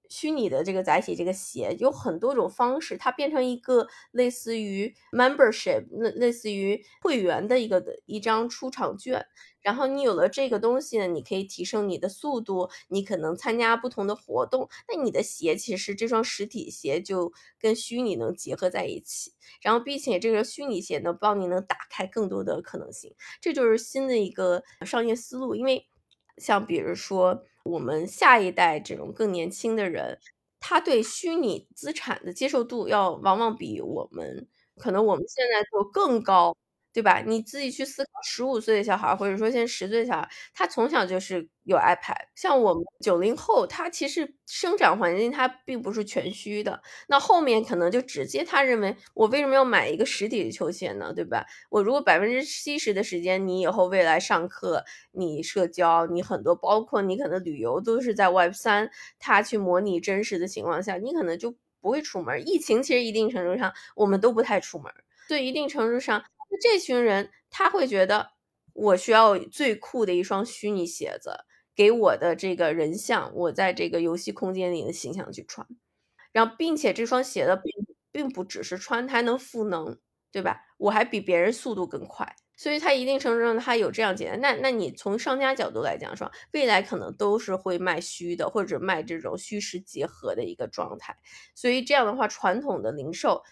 [0.09, 9.25] 虚拟的这个载体，这个鞋有很多种方式，它变成一个类似于 membership，类类似于会员的一个一张出场券。
[9.61, 14.69] 然后你有了这个东西呢，你可以提升你的速度，你可能参加不同的活动。
[14.87, 23.13] 那你的鞋其实这双实体鞋就跟虚拟能结合在一起，然后并且这个虚拟鞋能帮你能打开更多的可能性。
[23.41, 25.87] 这就是新的一个商业思路，因为
[26.37, 27.43] 像比如说。
[27.67, 30.19] 我们下一代这种更年轻的人，
[30.59, 36.55] 他对虚拟资产的接受度要往往比我们可能我们现在就更高。
[36.97, 37.21] 对吧？
[37.23, 42.15] 你自己去思考，十五岁的小孩，或者说现在十岁的小孩，他从小就是有 iPad。
[42.33, 46.81] 像我们九零后，他其实生长环境他并不是全虚的。
[47.07, 51.13] 那后面可能就直接他认为，我为什么要买一个实体的球鞋呢？
[51.13, 51.45] 对吧？
[51.69, 62.41] 我如果百分之七十的时间，你以后未来上课、你社交、你很多，包括你可能旅游，都是在 Web 三，他去模拟真实的情况下，你可能就不会出门。
[62.47, 64.91] 疫情其实一定程度上，我们都不太出门。
[65.29, 66.23] 对一定程度上。
[66.49, 68.31] 那这群人他会觉得，
[68.73, 71.31] 我需要最酷的一双虚拟鞋子，
[71.75, 75.67] 给我的这个人像，我在这个游戏空间里的形象去穿。
[76.31, 77.73] 然后，并且这双鞋子并
[78.11, 79.97] 并不只是穿，它还能赋能，
[80.31, 80.61] 对吧？
[80.77, 82.35] 我还比别人速度更快。
[82.59, 91.15] 所以它一定程度上它有这样简单，那那你从商家角度来讲说，未来可能都是会卖虚的，或者卖这种虚实结合的一个状态。
[91.55, 93.43] 所以这样的话，传统的零售，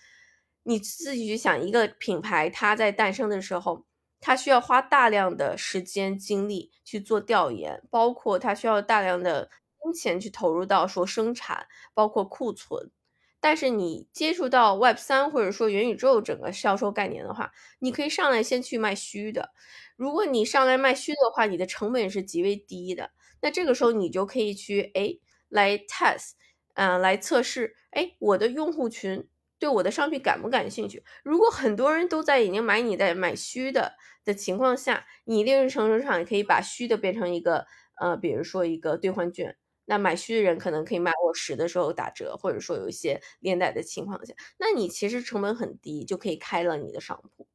[0.67, 3.85] 你自己去想，一个品牌它在诞生的时候，
[4.19, 9.49] 它需要花大量的时间精力去做调研，包括它需要大量的
[9.83, 12.91] 金钱去投入到说生产，包括库存。
[13.39, 19.51] 但是你接触到 Web 三或者说元宇宙整个销售概念的话，你可以上来先去卖虚的。
[19.95, 23.11] 如果你上来卖虚的话，你的成本是极为低的。
[23.41, 25.15] 那这个时候你就可以去哎
[25.47, 26.31] 来 test，
[26.73, 29.27] 嗯，来测试，哎，我的用户群
[29.59, 31.03] 对我的商品感不感兴趣？
[31.23, 37.65] 如果很多人都在已经买你在买虚的的情况下，你一定程度上也可以把虚的变成一个
[37.99, 39.55] 呃，比如说一个兑换券。
[39.87, 47.47] 那买虚的人可能可以买我十的时候打折，或者说有一些连带的情况下，那你其实成本很低就可以开了你的商铺。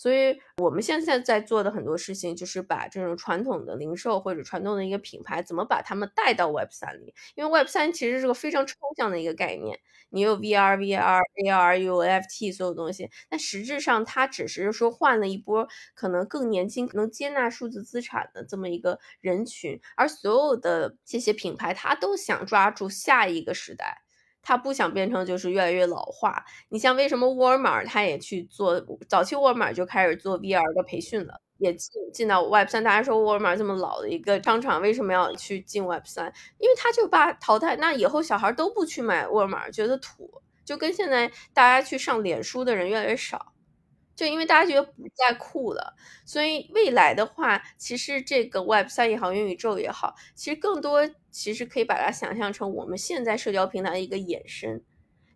[0.00, 7.12] 所以我们现在在做的很多事情，就是把这种传统的零售或者传统的一个品牌，怎么把他们带到 Web 三里？
[7.34, 23.98] 因为 Web 三其实是个非常抽象的一个概念，你有 VR、VR、AR、有 NFT 所有东西，但实质上它只是说换了一波可能更年轻、能接纳数字资产的这么一个人群，而所有的这些品牌，它都想抓住下一个时代。
[24.42, 26.44] 他不想变成就是越来越老化。
[26.68, 32.82] 你像为什么沃尔玛他也去做，早期沃尔玛就开始做 VR 的培训了，也进进到 Web 三。
[32.82, 36.32] 大家说沃尔玛这么老的一个商场，为什么要去进 Web 三？
[36.58, 43.49] 因为他就把淘汰，那以后小孩都不去买沃尔玛，觉得土，就跟现在大家去上脸书的人越来越少。
[44.20, 54.82] 就因为大家觉得不再酷了，所以未来的话，其实这个 Web 三也好，元宇宙也好，其实更多其实可以把它想象成我们现在社交平台的一个衍生。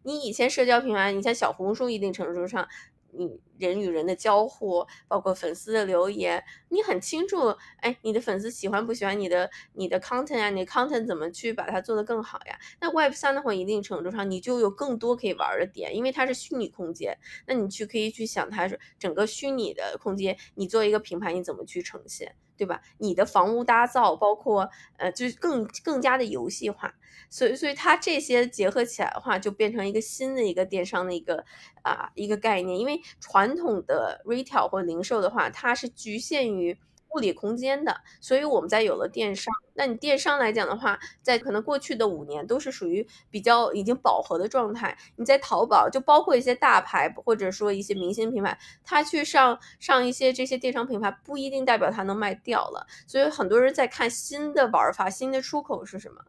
[0.02, 2.68] 你以前社交平台，你像小红书，一定程度上。
[3.16, 10.50] 你人与人的交互，包括粉丝的留言，你很清楚，哎，你的粉丝喜欢不喜欢你的你的 content 啊？
[10.50, 12.58] 你的 content 怎么去把它做得更好呀？
[12.80, 22.34] 那 Web 三的话，一定程度上你就有更多可以玩的点，因为它是虚拟空间，那你去可以去想它是整个虚拟的空间，你作为一个品牌，你怎么去呈现？
[22.56, 22.80] 对吧？
[22.98, 26.94] 你的房屋搭造，包括呃，就是更更加的游戏化，
[27.30, 31.44] 所以所以它这些结合起来的话，就变成一个新的一个电商的一个
[31.82, 32.78] 啊一个概念。
[32.78, 36.78] 因为传统的 retail 或零售的话，它是局限于。
[37.14, 44.96] 物理空间的，所以我们在有了电商，那你电商来讲的话，在可能过去的五年都是属于比较已经饱和的状态。
[45.16, 52.86] 你在淘宝，就包括一些大牌或者说一些明星品牌，他去上上一些这些电商品牌，不一定代表他能卖掉了。
[53.06, 56.20] 所以很多人在看新的玩法、新的出口是什么。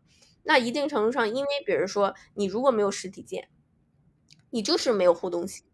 [0.44, 3.50] 那一定程度上，因为比如说你如果没有实体店，
[4.52, 5.66] 你就是没有互动性，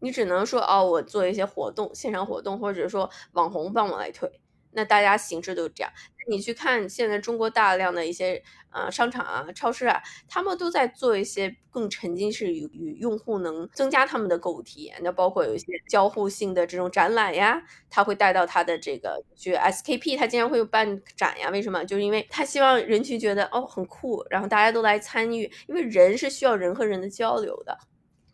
[0.00, 4.40] 你只能说哦，我做一些活动，线上活动，或者说网红帮我来推。
[4.76, 5.90] 那大家形式都是这样，
[6.28, 14.94] 你去看现在中国大量的一些呃商场啊、超市啊，他们都在做一些更沉浸式与与用户能增加他们的购物体验。
[15.00, 21.48] 那包括有一些交互性的这种展览呀，他会带到他的这个去 SKP，他经常会办展呀。
[21.48, 21.82] 为什么？
[21.84, 27.78] 就是因为他希望人群觉得哦很酷，然后大家都来参与，因为人是需要人和人的交流的。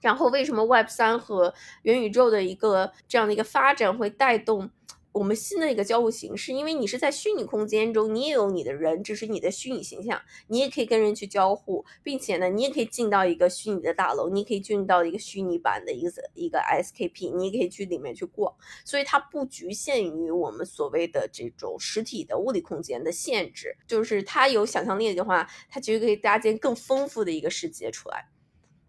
[0.00, 4.68] 然后为什么 Web 三和元宇宙的一个这样的一个发展会带动？
[5.12, 18.54] 我们新的一个交互形式，因为你是在虚拟空间中，你也有你的人，只是你的虚拟形象，你也可以跟人去交互，并且呢，你也可以进到一个虚拟的大楼，你也可以进到一个虚拟版的一个一个 SKP，你也可以去里面去逛，
[18.86, 28.28] 所以它不局限于我们所谓的这种实体的物理空间的限制，就是它有想象力的话，它其实可以搭建更丰富的一个世界出来。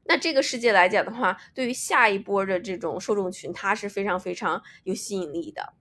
[0.05, 5.73] 那这个世界来讲的话，对于下一波的这种受众群，它是非常非常有吸引力的。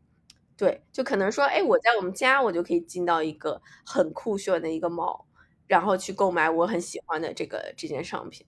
[0.63, 5.25] 对，就可能说，哎，我在我们家，我就可以进到一个很酷炫的一个 mall，
[5.67, 8.47] 然后去购买我很喜欢的这个这件商品。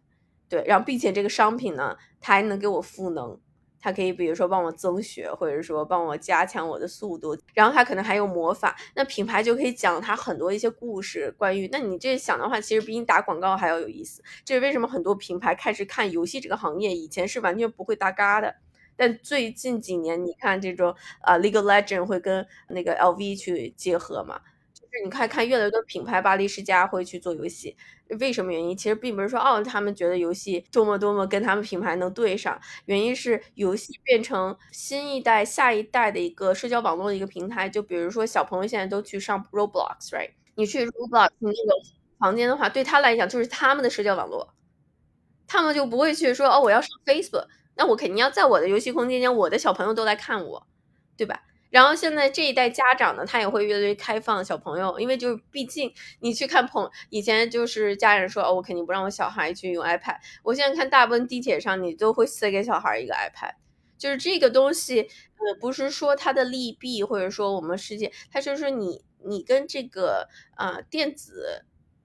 [0.49, 3.37] 对，然后并且这个商品呢，它还能给我赋能，
[3.81, 7.37] 它可以比如说帮我增血，或者说帮我加强我的速度。
[7.53, 14.23] 然后它可能还有魔法，那品牌就可以讲它很多一些故事，关于那你这想的话，其实比你打广告还要有意思。
[14.45, 18.55] 这是为什么很多品牌开始看游戏这个行业，以前是完全不会搭嘎的。
[18.97, 24.41] 但最近几年，你看这种啊，League Legend 会跟那个 LV 去结合嘛？
[24.73, 27.77] 就是你看看越来越多品牌，巴黎世家会去做游戏，
[28.21, 28.77] 为什么原因？
[28.77, 37.69] 其实并不是说哦，他们觉得游戏多么多么跟他们品牌能对上，原因是游戏变成新一代、下一代的一个社交网络的一个平台。
[37.69, 40.31] 就比如说小朋友现在都去上 Roblox，right？
[40.57, 41.57] 你去 Roblox 那个
[42.19, 44.55] 房间的话，对他来讲就是他们的社交网络，
[45.47, 47.47] 他们就不会去说哦，我要上 Facebook，
[47.77, 50.67] 那我肯定要在我的游戏空间间，我的小朋友都来看我，
[51.17, 51.43] 对吧？
[51.71, 60.19] 然后现在这一代家长呢，他也会越来越开放小朋友，因为就是毕竟你去看朋以前就是家人说哦，我肯定不让我小孩去用 iPad。
[60.45, 63.55] 我现在看大部分地铁上，你都会塞给小孩一个 iPad，
[63.99, 71.65] 就是这个东西，呃，不是说它的利弊，或者说我们世界，它就是你你跟这个啊电子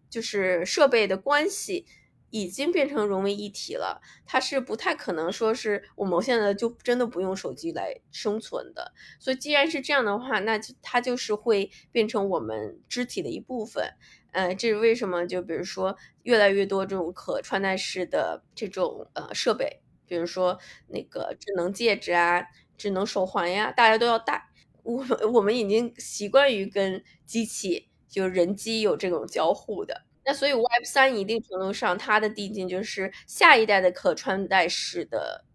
[0.09, 1.85] 就是设备的关系。
[2.31, 8.93] 已经变成融为一体了，它是不太可能说是我们现在就真的不用手机来生存的。
[9.19, 13.93] 所以既然是这样的话，那就它就是会变成我们肢体的一部分。
[14.31, 15.25] 呃，这是为什么？
[15.25, 22.43] 就比如说越来越多这种可穿戴式的这种呃设备，比如说那个智能戒指啊、
[22.77, 24.49] 智能手环呀，大家都要戴。
[24.83, 30.03] 我们我们已经习惯于跟机器，就人机有这种交互的。
[30.25, 35.45] 那所以 Web 三一定程度上，它的递进就是下一代的可穿戴式的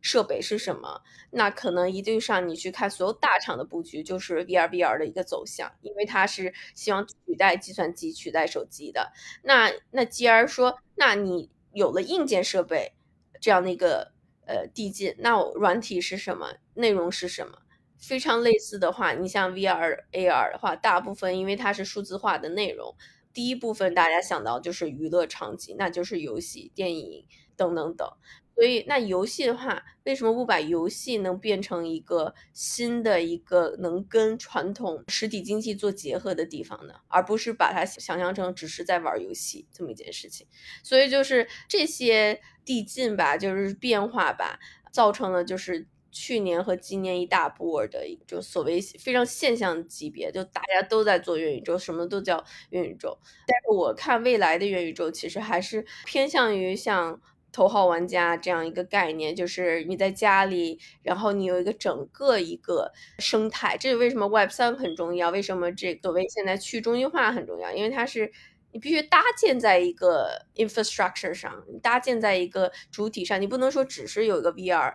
[0.00, 1.02] 设备是什么？
[1.30, 9.12] 那可能一定上你去看所有大厂的布局，就是 VR VR 的一个走向，因为它是希望取代计算机、取代手机的。
[9.42, 12.94] 那那继而说，那你有了硬件设备
[13.40, 14.12] 这样的一个
[14.46, 16.54] 呃递进，那软体是什么？
[16.74, 17.58] 内容是什么？
[18.00, 22.94] 非常类似的话，你像 VR AR 的话，大部分因为它是数字化的内容。
[23.38, 27.24] 第一部分大家想到就是娱乐场景，那就是游戏、电影
[27.56, 28.08] 等等等。
[28.56, 36.94] 所以那游戏的话，为什么不把游戏能变成一个新的一个能跟传统实体经济做结合的地方呢？
[37.06, 40.44] 而不是把它想象成只是在玩游戏这么一件事情。
[40.82, 44.58] 所以就是这些递进吧，就是变化吧，
[44.90, 45.86] 造成了就是。
[46.10, 53.18] 去年和今年一大波的，就所谓非常现象级别，就大家都在做元宇宙，什么都叫元宇宙。
[53.46, 57.20] 但是我看未来的元宇宙，其实还是偏向于像
[57.52, 63.76] 头号玩家这样一个概念，就是你在家里，然后你有一个整个一个生态。
[63.76, 65.30] 这是为什么 Web 三很重要？
[65.30, 67.72] 为什么这所谓现在去中心化很重要？
[67.72, 68.30] 因为它是
[68.72, 74.94] 你必须搭建在一个 infrastructure 上，搭建在一个主体上，你不能说只是有一个 VR。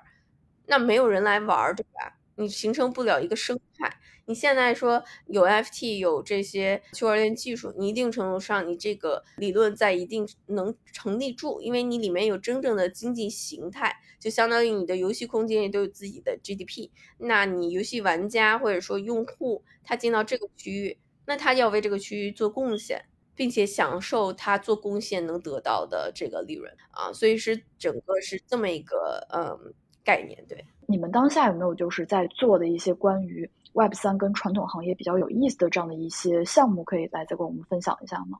[0.68, 2.18] 那没有人来玩，对吧？
[2.36, 3.96] 你形成不了一个生态。
[4.26, 16.90] 你现在说有 FT 有这些区块链技术，你一定程度上你这个理论在一定能成立住，因为你里面有真正的经济形态，就相当于你的游戏空间也都有自己的 GDP。
[17.18, 23.04] 那你游戏玩家或者说用户他进到这个区域，那他要为这个区域做贡献，
[23.36, 27.12] 并且享受他做贡献能得到的这个利润啊。
[27.12, 29.74] 所以是整个是这么一个嗯。
[30.04, 38.38] 概念对，你们当下有没有就是在做的一些关于 Web 三跟传统行业比较有意思的这样的一些项目，可以来再跟我们分享一下吗？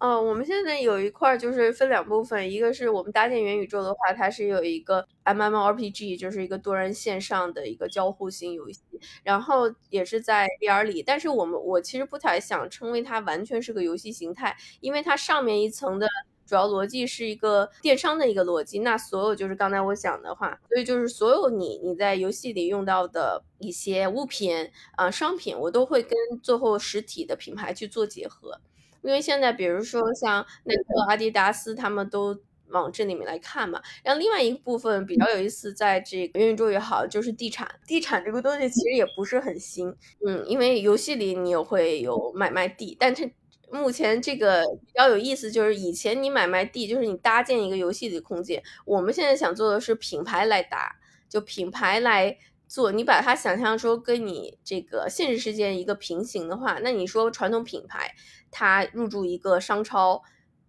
[0.00, 8.82] 呃，我们现在有一块就是分两部分，一个是我们搭建元宇宙的话，它是有一个 MMORPG，就是一个多人线上的一个交互型游戏，
[9.22, 16.06] 然后也是在 VR 里，但是我们我其实不太想称为它完全是个游戏形态，因为它上面一层的。
[16.46, 28.60] 主要逻辑是一个电商的一个逻辑，那所有就是刚才我讲的话，所以就是所有你你在游戏里用到的一些物品啊商品，我都会跟最后实体的品牌去做结合。
[29.02, 33.80] 因为现在比如说像那个阿迪达斯，他们都往这里面来看嘛。
[34.02, 39.94] 然后另外一个部分比较有意思，在这个元宇宙也好，就是地产，地产这个东西其实也不是很新，
[40.26, 43.30] 嗯，因为游戏里你也会有买卖地，但是。
[43.70, 48.62] 目前这个比较有意思，就是以前你买卖地，就是你搭建一个游戏的空间。
[48.84, 50.96] 我们现在想做的是品牌来搭，
[51.28, 52.36] 就品牌来
[52.68, 52.92] 做。
[52.92, 58.14] 你把它想象说跟你这个现实世界一个平行的话，那你说传统品牌
[58.50, 60.22] 它入驻一个商超，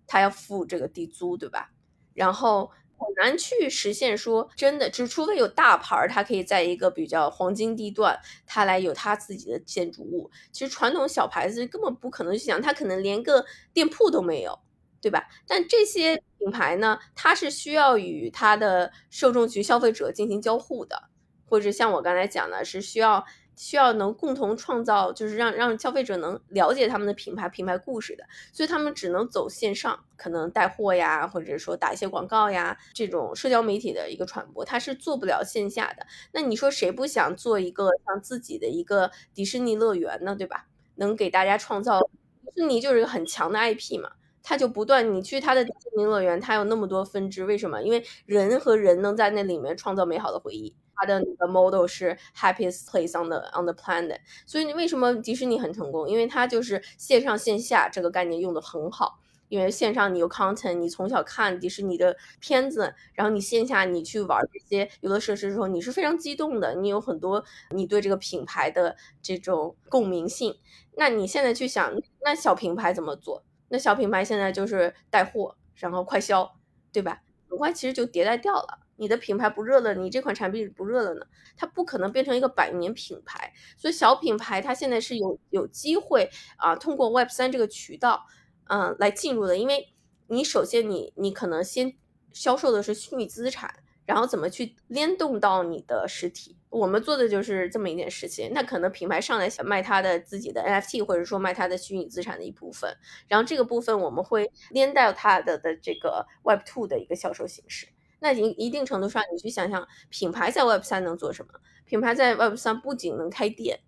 [0.07, 1.71] 它要付这个地租，对吧？
[2.13, 2.71] 然后。
[2.97, 10.29] 很难去实现说真的，就除非有大牌儿，它可以在一个比较黄金地段，它来有它自己的建筑物。
[10.51, 14.59] 其实传统小牌子根本不可能去想，它可能连个店铺都没有，
[15.01, 15.27] 对吧？
[15.47, 21.09] 但这些品牌呢，它是需要与它的受众群消费者进行交互的，
[21.45, 23.25] 或者像我刚才讲的，是需要。
[23.55, 36.05] 需要能共同创造，就是让让消费者能了解他们的品牌、品牌故事的，所以他们只能走线上，可能带货呀，或者说打一些广告呀，这种社交媒体的一个传播，他是做不了线下的。
[36.33, 40.35] 那你说谁不想做一个像自己的一个迪士尼乐园呢？
[40.35, 40.67] 对吧？
[40.95, 41.99] 能给大家创造
[42.43, 44.11] 迪士尼就是一个很强的 IP 嘛，
[44.43, 47.81] 他就不断你去他的迪士尼乐园，它有那么多分支，为什么？
[47.81, 50.75] 因为人和人能在那里面创造美好的回忆。
[50.95, 56.09] 它的那个 model 是 happiest place on the on the planet，所以你为什么迪士尼很成功？
[56.09, 59.19] 因为它就是线上线下这个概念用的很好。
[59.47, 70.57] 因为线上你有 content，你从小看迪士尼的片子，然后你线下你去玩这些游乐设施的时候，你是非常激动的，你有很多你对这个品牌的这种共鸣性。
[70.97, 73.43] 那你现在去想，那小品牌怎么做？
[73.69, 76.55] 那小品牌现在就是带货，然后快销，
[76.91, 77.21] 对吧？
[77.47, 78.79] 很快其实就迭代掉了。
[78.97, 81.25] 你的品牌不热了，你这款产品不热了呢，
[81.57, 83.53] 它不可能变成一个百年品牌。
[83.77, 88.25] 所以小品牌它现在是有有机会啊，通过 Web 三这个渠道。
[88.67, 89.93] 嗯，来进入的，因为
[90.25, 91.95] 你首先你你可能先
[92.33, 93.71] 销售的是虚拟资产，
[94.07, 98.49] 然后怎么去联动到你的实体，我们做的就是这么一件事情。
[98.55, 102.91] 那可能品牌上来想卖它的自己的 NFT，或者说卖它的虚拟资产的一部分，
[103.27, 107.85] 然后这个部分我们会连带它的的这个 Web Two 的一个销售形式。
[108.25, 111.53] 那一定程度上，你去想想品牌在 Web 三能做什么？
[111.85, 113.81] 品牌在 Web 三不仅能开店。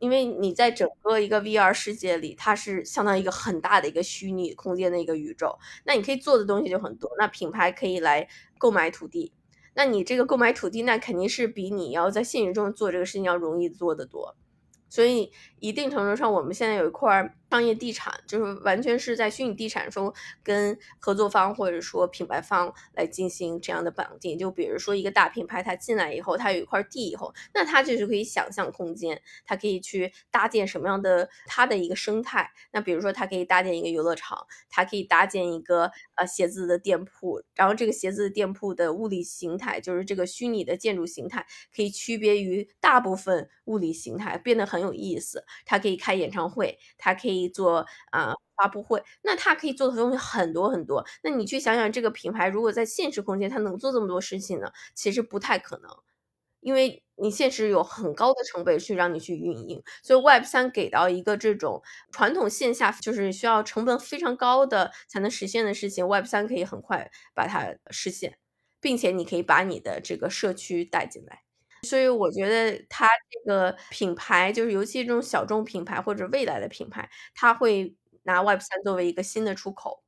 [0.00, 7.10] 因为你在整个一个 VR 世界里，它是相当于一个很大的一个虚拟空间的一个宇宙，那你可以做的东西就很多。
[7.18, 9.32] 那品牌可以来购买土地，
[9.74, 14.36] 那你这个购买土地，那肯定是比你要在现实中做这个事情要容易做得多。
[14.88, 24.38] 所以，一定程度上，我们现在有一块商业地产，就是完全是在虚拟地产中跟合作方或者说品牌方来进行这样的绑定。
[24.38, 32.50] 就比如说一个大品牌，它进来以后，它有一块地以后，那它就是可以想象空间，它可以去搭建什么样的它的一个生态。
[32.72, 44.78] 那比如说，它可以搭建一个游乐场，它可以搭建一个呃鞋子的店铺，然后这个鞋子店铺的物理形态，就是这个虚拟的建筑形态，可以区别于大部分物理形态，变得很。
[44.78, 51.04] 有意思，他可以开演唱会，他可以做啊发布会，那他可以做的东西很多很多。
[51.22, 54.72] 那你去想想，这个品牌如果在现实空间，它能做这么多事情呢？
[54.94, 55.90] 其实不太可能，
[56.60, 59.82] 因为你现实有很高的成本去让你去运营。
[60.02, 68.38] 所以 Web 三给到一个这种传统线下就是需要成本非常高的才能实现的事情，Web 三可以很快把它实现，
[68.80, 71.47] 并且你可以把你的这个社区带进来。
[71.82, 80.02] 所以我觉得它这个品牌，就是尤其这种小众品牌或者未来的品牌，它会拿 Web 三作为一个新的出口，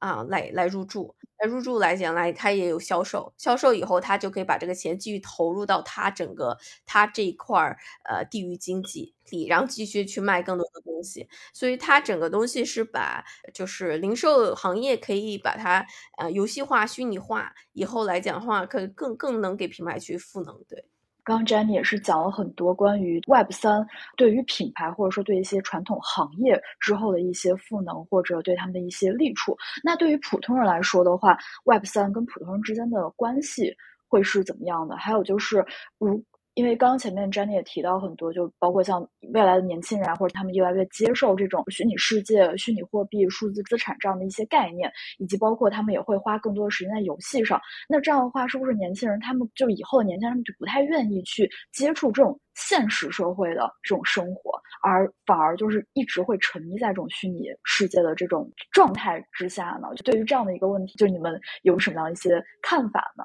[0.00, 1.14] 啊，来来入驻。
[1.38, 6.56] 来入驻来讲，来它也有销售，销售以后，它就可以把这个钱继续投入到它整个
[6.86, 11.28] 它这一块儿呃地域经济里，然后继续去卖更多的东西。
[11.52, 13.22] 所以它整个东西是把
[13.52, 15.84] 就是零售行业可以把它
[16.16, 20.64] 呃游戏化、虚拟化，以后来讲的话，可更更能给品牌去赋能。
[20.68, 20.86] 对。
[21.24, 23.84] 刚刚 Jenny 也是讲了很多关于 Web 三
[24.16, 29.56] 对于品牌或者说对一些传统行业之后的一些赋能，或者对他们的一些利处。
[29.82, 33.74] 那对于普通人来说的话，Web 三跟普通人之间的关系
[34.06, 34.96] 会是怎么样的？
[34.96, 35.64] 还有就是，
[35.98, 36.22] 如
[36.54, 47.60] 因为刚刚前面 Jenny 也提到很多，就包括像未来的年轻人啊或者他们越来越接受这种虚拟世界、虚拟货币、数字资产这样的一些概念，以及包括他们也会花更多的时间在游戏上。
[47.88, 54.52] 那这样的话，是不是年轻人他们就以后的年轻人们就不太愿意去接触这种现实社会的这种生活，
[54.82, 59.88] 而反而就是一直会沉迷在这种虚拟世界的这种状态之下呢？
[59.96, 63.24] 就对于这样的一个问题，就你们有什么样一些看法呢？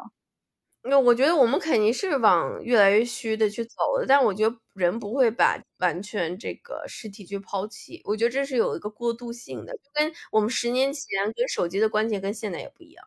[0.86, 8.02] 那我觉得我们肯定是往越来越虚的去走的，但我觉得人不会把完全这个实体去抛弃。
[8.06, 11.04] 我觉得这是有一个过渡性的，就跟我们十年前
[11.36, 13.06] 跟手机的关系跟现在也不一样。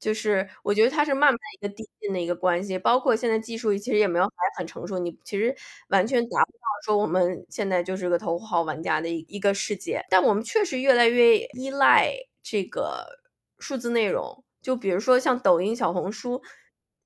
[0.00, 5.54] 就是我觉得它是慢慢一个递进的一个关系，包括现在技术其实也没有还很成熟，你其实
[5.90, 10.04] 完全达不到说我们现在就是个头号玩家的一一个世界。
[10.10, 13.06] 但我们确实越来越依赖这个
[13.58, 16.42] 数字内容，就比如说像抖音、小红书。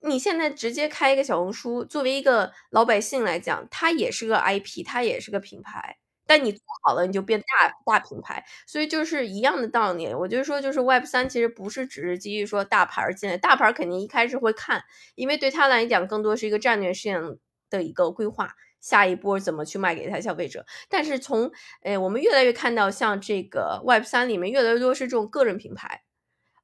[0.05, 5.97] 你现在直接开一个小红书，作为一个老百姓来讲，它也是个 IP，它也是个品牌。
[6.27, 8.45] 但你做好了，你就变大大品牌。
[8.67, 10.13] 所以就是一样的道理。
[10.15, 14.83] 我就说，就是 Web 三其实不是只是基于说大牌进来，大牌肯定一开始会看，
[15.15, 17.39] 因为对他来讲，更多是一个战略性
[17.71, 20.65] 的一个规划，下一波怎么去卖给他消费者。
[20.89, 21.51] 但是从
[21.83, 26.03] 诶，我们越来越看到，像这个 Web 三里面越来越多是这种个人品牌。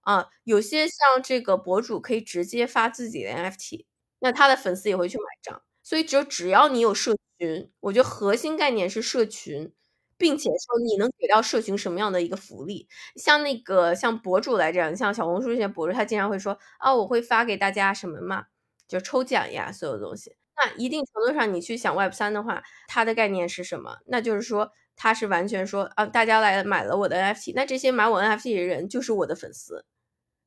[0.09, 3.85] 啊，有些像这个博主可以直接发自己的 NFT，
[4.21, 5.61] 那他的粉丝也会去买账。
[5.83, 9.71] 所以只有只要你有社群，我觉得核心概念是社群，
[10.17, 12.89] 并且说你能给到社群什么样的一个福利。
[13.17, 18.47] 像那个像博主来讲，像小红书这些博主，他经常会说啊，我会发给大家什么嘛，
[18.89, 20.35] 就抽奖呀，所有东西。
[20.57, 23.99] 那一定程度上，你去想 Web 三的话，它的概念是什么？
[24.07, 24.73] 那就是说。
[25.01, 29.85] 他是完全说啊，大家来买了我的 NFT，那这些买我 NFT 的人就是我的粉丝，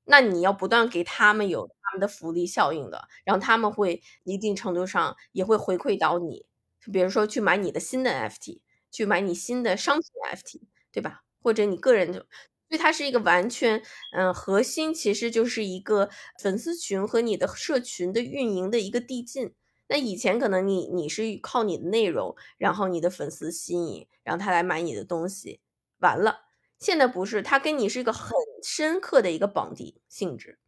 [0.06, 6.46] 那你要不断给他们有他们的福利效应的，然后他们会一定程度上也会回馈到你，
[6.92, 8.60] 比如说去买你的新的 NFT，
[8.92, 11.24] 去买你新的商品 NFT，对吧？
[11.42, 12.26] 或者你个人的。
[12.70, 13.84] 所以它是一个完全，
[14.14, 19.54] 嗯，核心其实就是一个粉丝群和你的社群的运营的一个递进。
[19.90, 25.60] 那以前可能你你是靠你的内容，然后你的粉丝吸引，然后他来买你的东西，
[26.00, 26.46] 完了。
[26.80, 28.32] 现在不是，他跟你是一个很
[28.64, 30.60] 深刻的一个绑定性质，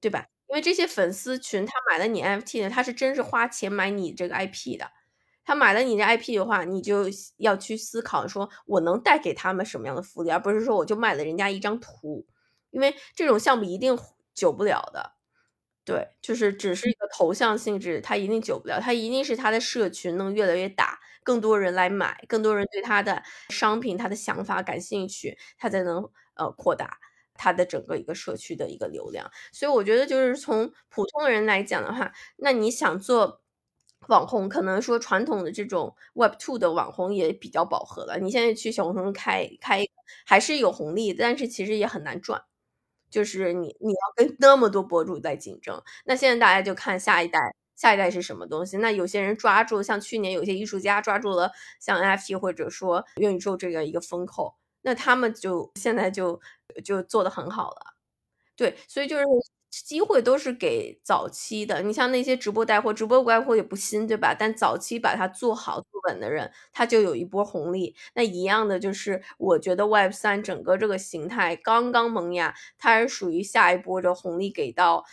[0.00, 0.26] 对吧？
[0.48, 4.90] 因为这些粉丝群他买了你 NFT 的，他是真是花钱买你这个 IP 的。
[5.44, 7.06] 他买了你的 IP 的话，你就
[7.38, 12.26] 要去思考，说我能带给他们什么样的福利，而不是说我就卖了人家一张图，
[12.70, 13.98] 因为这种项目一定
[14.34, 15.12] 久不了的。
[15.84, 26.98] 对，就是只是一个头像性质，它一定久不了，它一定是它的社群能越来越大，更多人来买，更多人对它的商品、它的想法感兴趣，它才能呃扩大
[27.38, 29.30] 它的整个一个社区的一个流量。
[29.52, 33.40] 所以我觉得，就是从普通人来讲的话，那你想做。
[34.06, 38.16] 网红可能说传统的这种 Web Two 的网红也比较饱和了。
[38.18, 39.84] 你现在去小红书开开
[40.24, 42.40] 还是有红利，但是其实也很难赚。
[43.10, 45.82] 就是你你要跟那么多博主在竞争。
[46.06, 47.38] 那现在大家就看下一代，
[47.76, 48.78] 下一代是什么东西？
[48.78, 56.40] 那有些人抓住，像去年有些艺术家抓住了像 NFT 或者说元宇宙这个一个风口，那他们就现在就
[56.80, 57.94] 就做的很好了。
[58.56, 59.24] 对，所以就是。
[59.70, 64.34] 机会都是给早期的，你像那些直播带货，直播带货也不新，对吧？
[64.34, 67.94] 但早期把它做好做稳的人，他就有一波红利。
[68.14, 75.04] 那一样的就是，我觉得 Web 三整个这个形态刚刚萌芽，它是属于下一波的红利给到，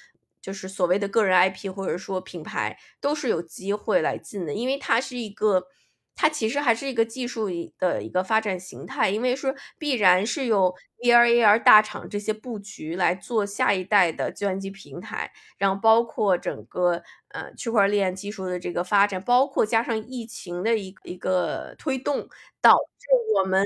[0.42, 5.68] 就是所谓的个人 IP 或者说品牌都是有机会来进的，因为它是一个。
[6.16, 22.28] 它其实还是一个技术的一个发展形态，因为说必然是有 VR、AR 大厂这些布局来做下一代的计算机平台，然后包括整个呃区块链技术的这个发展，包括加上疫情的一一个推动，
[22.62, 23.66] 导致我们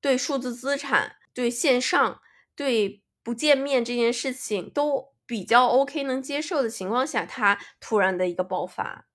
[0.00, 2.20] 对数字资产、对线上、
[2.54, 9.07] 对不见面这件事情都比较 OK 能接受的情况下，它突然的一个爆发。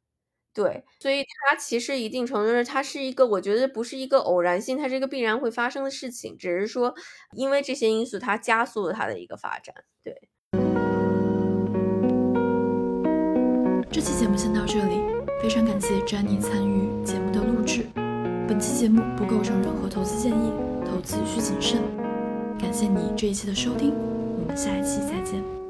[0.53, 6.93] 对，所以它其实一定程度上，它是一个，我觉得不是一个偶然性，它是一个必然会发生的事情，只是说
[7.35, 9.73] 因为这些因素，它加速了它的一个发展。
[10.03, 10.29] 对，
[13.89, 15.01] 这期节目先到这里，
[15.41, 17.87] 非常感谢 Jenny 参与节目的录制。
[18.47, 20.51] 本期节目不构成任何投资建议，
[20.85, 21.81] 投资需谨慎。
[22.59, 23.93] 感谢你这一期的收听，
[24.39, 25.62] 我们下一期再见。